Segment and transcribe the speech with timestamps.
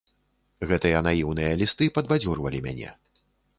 [0.71, 2.89] Гэтыя наіўныя лісты падбадзёрвалі мяне.